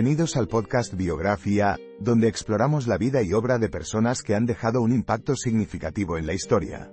[0.00, 4.80] Bienvenidos al podcast Biografía, donde exploramos la vida y obra de personas que han dejado
[4.80, 6.90] un impacto significativo en la historia.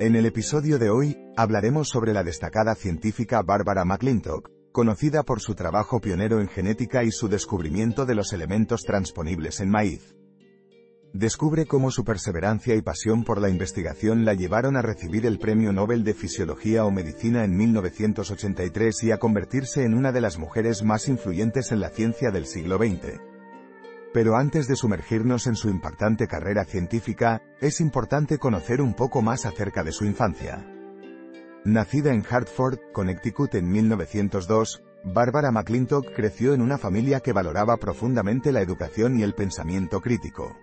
[0.00, 5.54] En el episodio de hoy, hablaremos sobre la destacada científica Barbara McClintock, conocida por su
[5.54, 10.16] trabajo pionero en genética y su descubrimiento de los elementos transponibles en maíz.
[11.12, 15.72] Descubre cómo su perseverancia y pasión por la investigación la llevaron a recibir el Premio
[15.72, 20.84] Nobel de Fisiología o Medicina en 1983 y a convertirse en una de las mujeres
[20.84, 23.20] más influyentes en la ciencia del siglo XX.
[24.14, 29.46] Pero antes de sumergirnos en su impactante carrera científica, es importante conocer un poco más
[29.46, 30.64] acerca de su infancia.
[31.64, 38.52] Nacida en Hartford, Connecticut en 1902, Barbara McClintock creció en una familia que valoraba profundamente
[38.52, 40.56] la educación y el pensamiento crítico.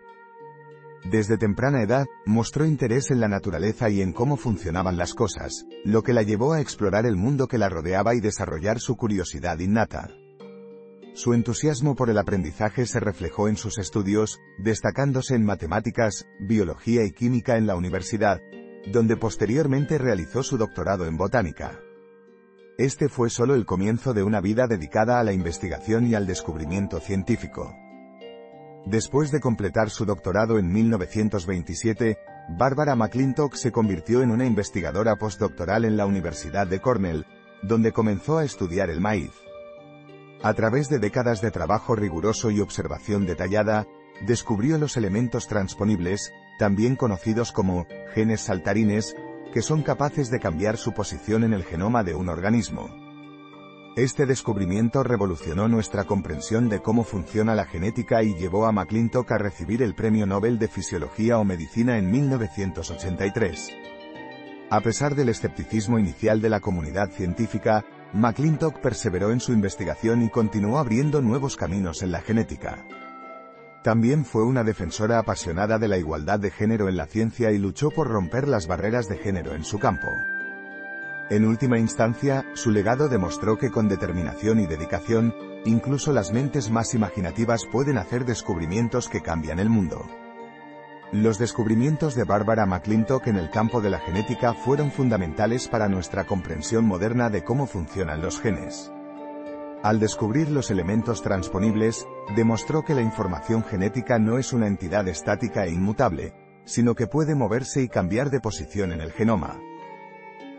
[1.09, 6.03] Desde temprana edad, mostró interés en la naturaleza y en cómo funcionaban las cosas, lo
[6.03, 10.09] que la llevó a explorar el mundo que la rodeaba y desarrollar su curiosidad innata.
[11.13, 17.11] Su entusiasmo por el aprendizaje se reflejó en sus estudios, destacándose en matemáticas, biología y
[17.11, 18.41] química en la universidad,
[18.91, 21.79] donde posteriormente realizó su doctorado en botánica.
[22.77, 26.99] Este fue solo el comienzo de una vida dedicada a la investigación y al descubrimiento
[26.99, 27.73] científico.
[28.89, 32.17] Después de completar su doctorado en 1927,
[32.47, 37.25] Barbara McClintock se convirtió en una investigadora postdoctoral en la Universidad de Cornell,
[37.61, 39.31] donde comenzó a estudiar el maíz.
[40.41, 43.85] A través de décadas de trabajo riguroso y observación detallada,
[44.25, 49.17] descubrió los elementos transponibles, también conocidos como genes saltarines,
[49.53, 53.06] que son capaces de cambiar su posición en el genoma de un organismo.
[53.97, 59.39] Este descubrimiento revolucionó nuestra comprensión de cómo funciona la genética y llevó a McClintock a
[59.39, 63.71] recibir el Premio Nobel de Fisiología o Medicina en 1983.
[64.69, 70.29] A pesar del escepticismo inicial de la comunidad científica, McClintock perseveró en su investigación y
[70.29, 72.85] continuó abriendo nuevos caminos en la genética.
[73.81, 77.89] También fue una defensora apasionada de la igualdad de género en la ciencia y luchó
[77.89, 80.07] por romper las barreras de género en su campo.
[81.29, 86.93] En última instancia, su legado demostró que con determinación y dedicación, incluso las mentes más
[86.93, 90.05] imaginativas pueden hacer descubrimientos que cambian el mundo.
[91.11, 96.25] Los descubrimientos de Barbara McClintock en el campo de la genética fueron fundamentales para nuestra
[96.25, 98.91] comprensión moderna de cómo funcionan los genes.
[99.83, 102.07] Al descubrir los elementos transponibles,
[102.37, 106.33] demostró que la información genética no es una entidad estática e inmutable,
[106.63, 109.59] sino que puede moverse y cambiar de posición en el genoma.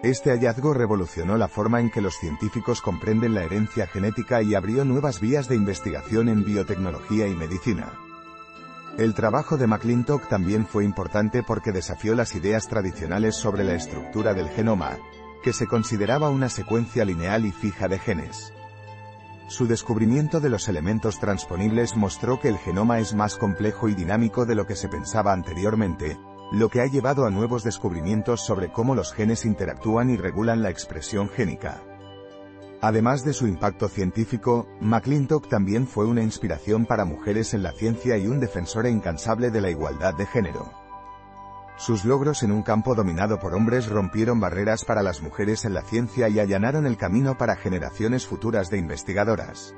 [0.03, 4.85] Este hallazgo revolucionó la forma en que los científicos comprenden la herencia genética y abrió
[4.85, 7.95] nuevas vías de investigación en biotecnología y medicina.
[8.97, 14.35] El trabajo de McClintock también fue importante porque desafió las ideas tradicionales sobre la estructura
[14.35, 14.99] del genoma,
[15.43, 18.53] que se consideraba una secuencia lineal y fija de genes.
[19.49, 24.47] Su descubrimiento de los elementos transponibles mostró que el genoma es más complejo y dinámico
[24.47, 26.19] de lo que se pensaba anteriormente,
[26.51, 30.71] lo que ha llevado a nuevos descubrimientos sobre cómo los genes interactúan y regulan la
[30.71, 31.83] expresión génica.
[32.81, 38.17] Además de su impacto científico, McClintock también fue una inspiración para mujeres en la ciencia
[38.17, 40.71] y un defensor incansable de la igualdad de género.
[41.77, 45.83] Sus logros en un campo dominado por hombres rompieron barreras para las mujeres en la
[45.83, 49.75] ciencia y allanaron el camino para generaciones futuras de investigadoras.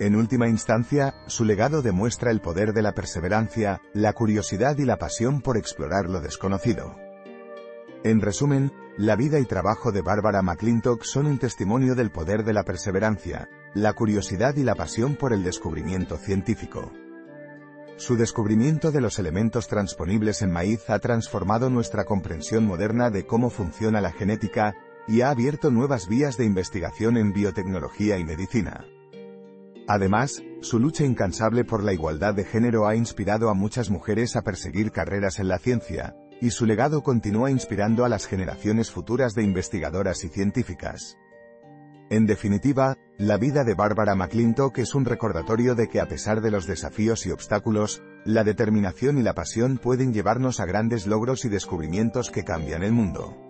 [0.00, 4.96] En última instancia, su legado demuestra el poder de la perseverancia, la curiosidad y la
[4.96, 6.96] pasión por explorar lo desconocido.
[8.02, 12.54] En resumen, la vida y trabajo de Barbara McClintock son un testimonio del poder de
[12.54, 16.90] la perseverancia, la curiosidad y la pasión por el descubrimiento científico.
[17.96, 23.50] Su descubrimiento de los elementos transponibles en maíz ha transformado nuestra comprensión moderna de cómo
[23.50, 24.74] funciona la genética,
[25.06, 28.86] y ha abierto nuevas vías de investigación en biotecnología y medicina.
[29.92, 34.42] Además, su lucha incansable por la igualdad de género ha inspirado a muchas mujeres a
[34.42, 39.42] perseguir carreras en la ciencia, y su legado continúa inspirando a las generaciones futuras de
[39.42, 41.18] investigadoras y científicas.
[42.08, 46.52] En definitiva, la vida de Barbara McClintock es un recordatorio de que a pesar de
[46.52, 51.48] los desafíos y obstáculos, la determinación y la pasión pueden llevarnos a grandes logros y
[51.48, 53.49] descubrimientos que cambian el mundo.